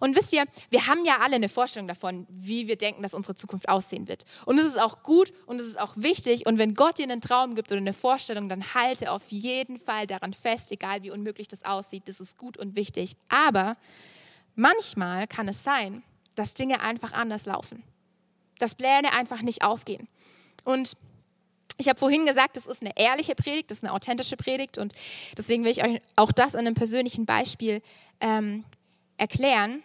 [0.00, 3.34] Und wisst ihr, wir haben ja alle eine Vorstellung davon, wie wir denken, dass unsere
[3.34, 4.24] Zukunft aussehen wird.
[4.46, 6.46] Und es ist auch gut und es ist auch wichtig.
[6.46, 10.06] Und wenn Gott dir einen Traum gibt oder eine Vorstellung, dann halte auf jeden Fall
[10.06, 12.08] daran fest, egal wie unmöglich das aussieht.
[12.08, 13.16] Das ist gut und wichtig.
[13.28, 13.76] Aber
[14.54, 16.02] manchmal kann es sein,
[16.34, 17.82] dass Dinge einfach anders laufen.
[18.58, 20.08] Dass Pläne einfach nicht aufgehen.
[20.64, 20.96] Und
[21.76, 24.94] ich habe vorhin gesagt, das ist eine ehrliche Predigt, das ist eine authentische Predigt und
[25.36, 27.82] deswegen will ich euch auch das an einem persönlichen Beispiel
[28.20, 28.64] ähm,
[29.16, 29.82] erklären.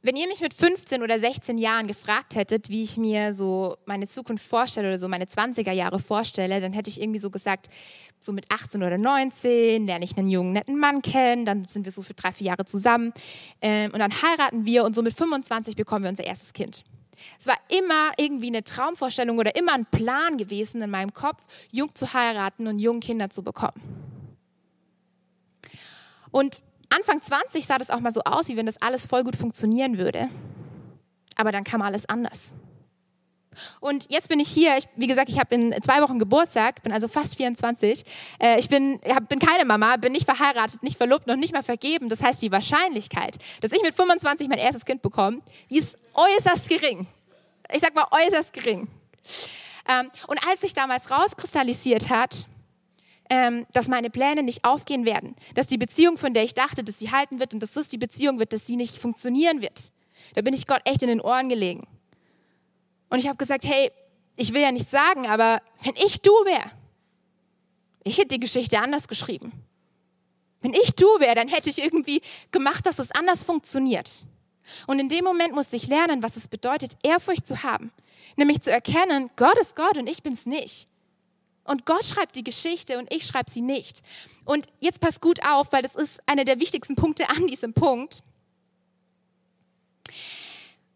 [0.00, 4.06] Wenn ihr mich mit 15 oder 16 Jahren gefragt hättet, wie ich mir so meine
[4.06, 7.68] Zukunft vorstelle oder so meine 20er Jahre vorstelle, dann hätte ich irgendwie so gesagt,
[8.20, 11.92] so mit 18 oder 19 lerne ich einen jungen, netten Mann kennen, dann sind wir
[11.92, 13.12] so für drei, vier Jahre zusammen
[13.60, 16.84] ähm, und dann heiraten wir und so mit 25 bekommen wir unser erstes Kind.
[17.38, 21.94] Es war immer irgendwie eine Traumvorstellung oder immer ein Plan gewesen in meinem Kopf, jung
[21.94, 24.07] zu heiraten und jung Kinder zu bekommen.
[26.30, 29.36] Und Anfang 20 sah das auch mal so aus, wie wenn das alles voll gut
[29.36, 30.28] funktionieren würde.
[31.36, 32.54] Aber dann kam alles anders.
[33.80, 36.92] Und jetzt bin ich hier, ich, wie gesagt, ich habe in zwei Wochen Geburtstag, bin
[36.92, 38.04] also fast 24.
[38.38, 41.62] Äh, ich bin, hab, bin keine Mama, bin nicht verheiratet, nicht verlobt, noch nicht mal
[41.62, 42.08] vergeben.
[42.08, 46.68] Das heißt, die Wahrscheinlichkeit, dass ich mit 25 mein erstes Kind bekomme, die ist äußerst
[46.68, 47.06] gering.
[47.72, 48.88] Ich sag mal äußerst gering.
[49.88, 52.46] Ähm, und als sich damals rauskristallisiert hat,
[53.30, 56.98] ähm, dass meine Pläne nicht aufgehen werden, dass die Beziehung, von der ich dachte, dass
[56.98, 59.92] sie halten wird und dass das die Beziehung wird, dass sie nicht funktionieren wird.
[60.34, 61.86] Da bin ich Gott echt in den Ohren gelegen.
[63.10, 63.90] Und ich habe gesagt, hey,
[64.36, 66.70] ich will ja nichts sagen, aber wenn ich du wäre,
[68.04, 69.52] ich hätte die Geschichte anders geschrieben.
[70.60, 74.24] Wenn ich du wäre, dann hätte ich irgendwie gemacht, dass es anders funktioniert.
[74.86, 77.90] Und in dem Moment musste ich lernen, was es bedeutet, Ehrfurcht zu haben.
[78.36, 80.86] Nämlich zu erkennen, Gott ist Gott und ich bin's nicht.
[81.68, 84.00] Und Gott schreibt die Geschichte und ich schreibe sie nicht.
[84.46, 88.22] Und jetzt passt gut auf, weil das ist einer der wichtigsten Punkte an diesem Punkt.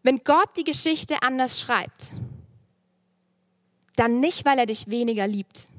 [0.01, 2.15] Wenn Gott die Geschichte anders schreibt,
[3.97, 5.69] dann nicht, weil er dich weniger liebt.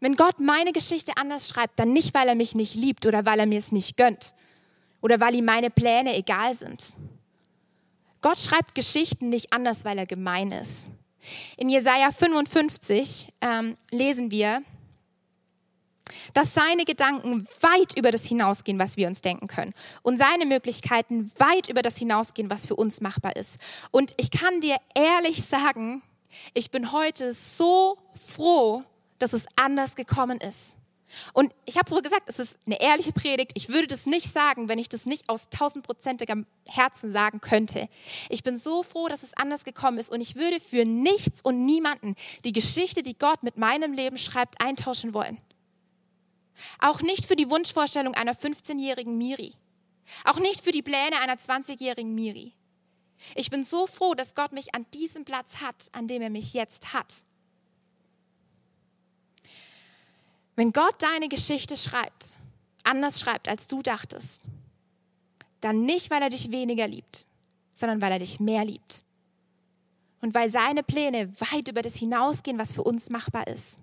[0.00, 3.40] Wenn Gott meine Geschichte anders schreibt, dann nicht, weil er mich nicht liebt oder weil
[3.40, 4.34] er mir es nicht gönnt
[5.00, 6.96] oder weil ihm meine Pläne egal sind.
[8.20, 10.90] Gott schreibt Geschichten nicht anders, weil er gemein ist.
[11.56, 14.62] In Jesaja 55 ähm, lesen wir,
[16.34, 19.72] dass seine Gedanken weit über das hinausgehen, was wir uns denken können.
[20.02, 23.58] Und seine Möglichkeiten weit über das hinausgehen, was für uns machbar ist.
[23.90, 26.02] Und ich kann dir ehrlich sagen,
[26.54, 28.82] ich bin heute so froh,
[29.18, 30.76] dass es anders gekommen ist.
[31.32, 33.52] Und ich habe vorher gesagt, es ist eine ehrliche Predigt.
[33.54, 37.88] Ich würde das nicht sagen, wenn ich das nicht aus tausendprozentigem Herzen sagen könnte.
[38.28, 41.64] Ich bin so froh, dass es anders gekommen ist und ich würde für nichts und
[41.64, 45.38] niemanden die Geschichte, die Gott mit meinem Leben schreibt, eintauschen wollen.
[46.78, 49.54] Auch nicht für die Wunschvorstellung einer 15-jährigen Miri.
[50.24, 52.52] Auch nicht für die Pläne einer 20-jährigen Miri.
[53.34, 56.54] Ich bin so froh, dass Gott mich an diesem Platz hat, an dem er mich
[56.54, 57.24] jetzt hat.
[60.60, 62.36] Wenn Gott deine Geschichte schreibt,
[62.84, 64.42] anders schreibt, als du dachtest,
[65.62, 67.26] dann nicht, weil er dich weniger liebt,
[67.72, 69.06] sondern weil er dich mehr liebt.
[70.20, 73.82] Und weil seine Pläne weit über das hinausgehen, was für uns machbar ist.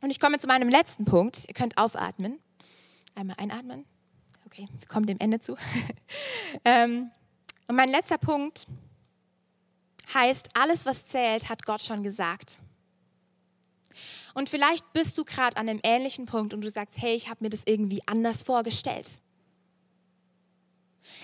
[0.00, 1.44] Und ich komme zu meinem letzten Punkt.
[1.46, 2.40] Ihr könnt aufatmen.
[3.14, 3.84] Einmal einatmen.
[4.46, 5.56] Okay, wir kommen dem Ende zu.
[6.64, 7.12] Ähm,
[7.68, 8.66] und mein letzter Punkt
[10.12, 12.60] heißt, alles, was zählt, hat Gott schon gesagt.
[14.34, 17.44] Und vielleicht bist du gerade an einem ähnlichen Punkt und du sagst, hey, ich habe
[17.44, 19.18] mir das irgendwie anders vorgestellt.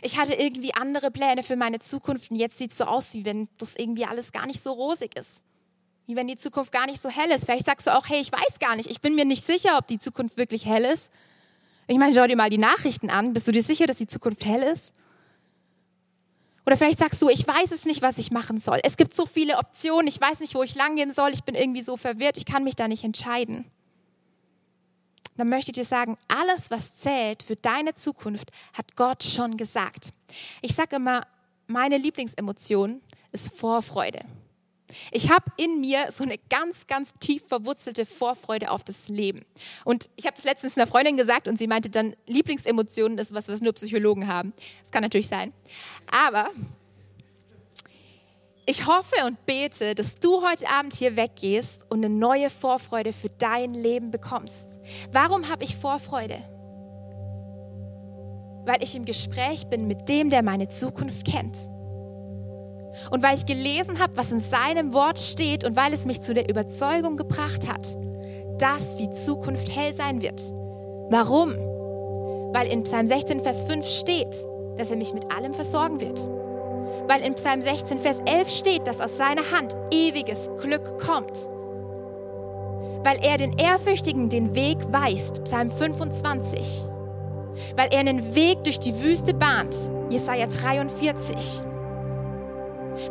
[0.01, 3.25] Ich hatte irgendwie andere Pläne für meine Zukunft und jetzt sieht es so aus, wie
[3.25, 5.43] wenn das irgendwie alles gar nicht so rosig ist.
[6.07, 7.45] Wie wenn die Zukunft gar nicht so hell ist.
[7.45, 9.87] Vielleicht sagst du auch, hey, ich weiß gar nicht, ich bin mir nicht sicher, ob
[9.87, 11.13] die Zukunft wirklich hell ist.
[11.87, 13.33] Ich meine, schau dir mal die Nachrichten an.
[13.33, 14.95] Bist du dir sicher, dass die Zukunft hell ist?
[16.65, 18.81] Oder vielleicht sagst du, ich weiß es nicht, was ich machen soll.
[18.85, 21.83] Es gibt so viele Optionen, ich weiß nicht, wo ich langgehen soll, ich bin irgendwie
[21.83, 23.65] so verwirrt, ich kann mich da nicht entscheiden.
[25.37, 30.11] Dann möchte ich dir sagen, alles, was zählt für deine Zukunft, hat Gott schon gesagt.
[30.61, 31.27] Ich sage immer,
[31.67, 33.01] meine Lieblingsemotion
[33.33, 34.21] ist Vorfreude.
[35.11, 39.45] Ich habe in mir so eine ganz, ganz tief verwurzelte Vorfreude auf das Leben.
[39.85, 43.49] Und ich habe das letztens einer Freundin gesagt und sie meinte dann, Lieblingsemotionen ist was,
[43.49, 44.53] was nur Psychologen haben.
[44.81, 45.53] Das kann natürlich sein.
[46.11, 46.51] Aber
[48.65, 53.29] ich hoffe und bete, dass du heute Abend hier weggehst und eine neue Vorfreude für
[53.29, 54.79] dein Leben bekommst.
[55.11, 56.37] Warum habe ich Vorfreude?
[58.65, 61.57] Weil ich im Gespräch bin mit dem, der meine Zukunft kennt.
[63.11, 66.35] Und weil ich gelesen habe, was in seinem Wort steht und weil es mich zu
[66.35, 67.97] der Überzeugung gebracht hat,
[68.59, 70.41] dass die Zukunft hell sein wird.
[71.11, 71.55] Warum?
[72.55, 76.21] Weil in Psalm 16, Vers 5 steht, dass er mich mit allem versorgen wird.
[77.09, 81.49] Weil in Psalm 16, Vers 11 steht, dass aus seiner Hand ewiges Glück kommt.
[83.05, 86.85] Weil er den Ehrfürchtigen den Weg weist, Psalm 25.
[87.77, 89.77] Weil er einen Weg durch die Wüste bahnt,
[90.11, 91.63] Jesaja 43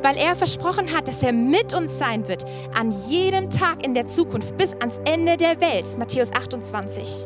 [0.01, 4.05] weil er versprochen hat, dass er mit uns sein wird an jedem Tag in der
[4.05, 7.25] Zukunft bis ans Ende der Welt, Matthäus 28.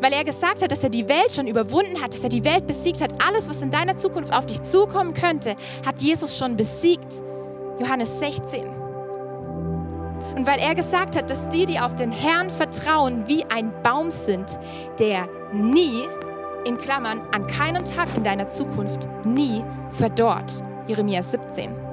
[0.00, 2.66] Weil er gesagt hat, dass er die Welt schon überwunden hat, dass er die Welt
[2.66, 3.12] besiegt hat.
[3.26, 7.22] Alles, was in deiner Zukunft auf dich zukommen könnte, hat Jesus schon besiegt.
[7.80, 8.64] Johannes 16.
[10.36, 14.10] Und weil er gesagt hat, dass die, die auf den Herrn vertrauen, wie ein Baum
[14.10, 14.58] sind,
[14.98, 16.02] der nie,
[16.64, 20.62] in Klammern, an keinem Tag in deiner Zukunft, nie verdorrt.
[20.86, 21.91] Jeremia 17.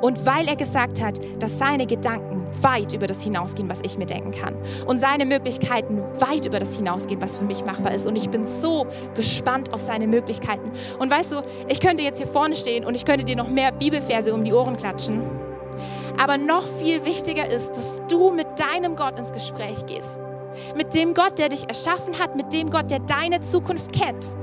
[0.00, 4.06] Und weil er gesagt hat, dass seine Gedanken weit über das hinausgehen, was ich mir
[4.06, 4.54] denken kann.
[4.86, 8.06] Und seine Möglichkeiten weit über das hinausgehen, was für mich machbar ist.
[8.06, 10.70] Und ich bin so gespannt auf seine Möglichkeiten.
[10.98, 13.72] Und weißt du, ich könnte jetzt hier vorne stehen und ich könnte dir noch mehr
[13.72, 15.22] Bibelverse um die Ohren klatschen.
[16.22, 20.20] Aber noch viel wichtiger ist, dass du mit deinem Gott ins Gespräch gehst.
[20.76, 24.36] Mit dem Gott, der dich erschaffen hat, mit dem Gott, der deine Zukunft kennt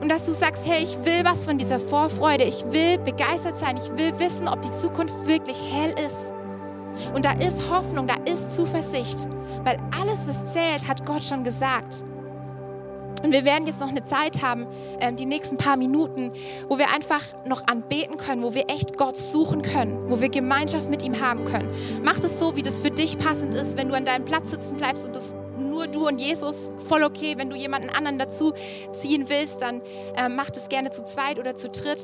[0.00, 3.76] und dass du sagst, hey, ich will was von dieser Vorfreude, ich will begeistert sein,
[3.76, 6.32] ich will wissen, ob die Zukunft wirklich hell ist.
[7.14, 9.28] Und da ist Hoffnung, da ist Zuversicht,
[9.64, 12.04] weil alles, was zählt, hat Gott schon gesagt.
[13.22, 14.66] Und wir werden jetzt noch eine Zeit haben,
[15.00, 16.32] ähm, die nächsten paar Minuten,
[16.68, 20.88] wo wir einfach noch anbeten können, wo wir echt Gott suchen können, wo wir Gemeinschaft
[20.88, 21.68] mit ihm haben können.
[22.02, 24.76] Mach es so, wie das für dich passend ist, wenn du an deinem Platz sitzen
[24.76, 27.34] bleibst und das nur du und Jesus, voll okay.
[27.36, 28.52] Wenn du jemanden anderen dazu
[28.92, 29.82] ziehen willst, dann
[30.16, 32.02] äh, mach das gerne zu zweit oder zu dritt.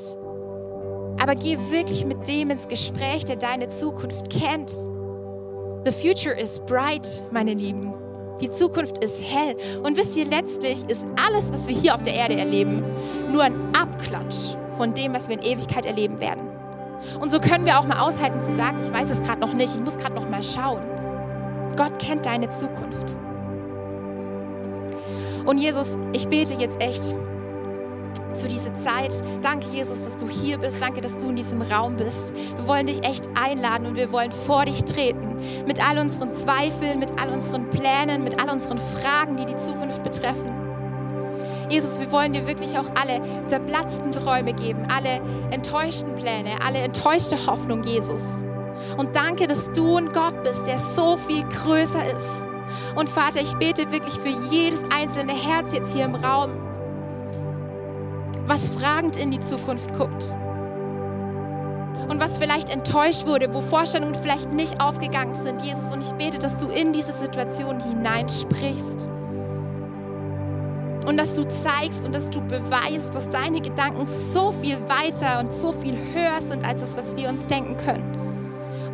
[1.19, 4.71] Aber geh wirklich mit dem ins Gespräch, der deine Zukunft kennt.
[5.85, 7.93] The future is bright, meine Lieben.
[8.41, 9.55] Die Zukunft ist hell.
[9.83, 12.83] Und wisst ihr, letztlich ist alles, was wir hier auf der Erde erleben,
[13.31, 16.47] nur ein Abklatsch von dem, was wir in Ewigkeit erleben werden.
[17.19, 19.73] Und so können wir auch mal aushalten zu sagen, ich weiß es gerade noch nicht,
[19.73, 20.81] ich muss gerade noch mal schauen.
[21.75, 23.17] Gott kennt deine Zukunft.
[25.47, 27.15] Und Jesus, ich bete jetzt echt
[28.33, 29.13] für diese Zeit.
[29.41, 30.81] Danke, Jesus, dass du hier bist.
[30.81, 32.35] Danke, dass du in diesem Raum bist.
[32.35, 35.37] Wir wollen dich echt einladen und wir wollen vor dich treten.
[35.65, 40.03] Mit all unseren Zweifeln, mit all unseren Plänen, mit all unseren Fragen, die die Zukunft
[40.03, 40.51] betreffen.
[41.69, 47.37] Jesus, wir wollen dir wirklich auch alle zerplatzten Träume geben, alle enttäuschten Pläne, alle enttäuschte
[47.47, 48.43] Hoffnung, Jesus.
[48.97, 52.46] Und danke, dass du ein Gott bist, der so viel größer ist
[52.97, 56.49] und Vater, ich bete wirklich für jedes einzelne Herz jetzt hier im Raum,
[58.47, 60.33] was fragend in die Zukunft guckt.
[62.09, 65.87] Und was vielleicht enttäuscht wurde, wo Vorstellungen vielleicht nicht aufgegangen sind, Jesus.
[65.91, 69.09] Und ich bete, dass du in diese Situation hineinsprichst.
[71.05, 75.53] Und dass du zeigst und dass du beweist, dass deine Gedanken so viel weiter und
[75.53, 78.16] so viel höher sind als das, was wir uns denken können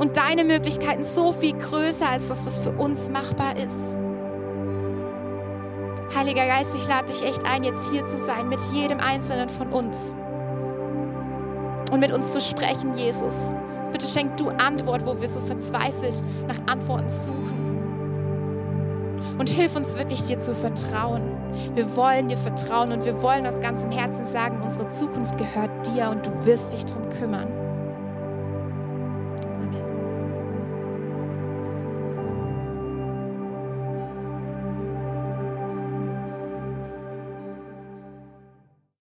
[0.04, 3.97] und deine Möglichkeiten so viel größer als das, was für uns machbar ist.
[6.14, 9.72] Heiliger Geist, ich lade dich echt ein, jetzt hier zu sein mit jedem Einzelnen von
[9.72, 10.18] uns
[11.89, 13.56] und mit uns zu sprechen, Jesus.
[13.93, 17.64] Bitte schenk du Antwort, wo wir so verzweifelt nach Antworten suchen.
[19.39, 21.22] Und hilf uns wirklich dir zu vertrauen.
[21.76, 26.10] Wir wollen dir vertrauen und wir wollen aus ganzem Herzen sagen, unsere Zukunft gehört dir
[26.10, 27.62] und du wirst dich darum kümmern.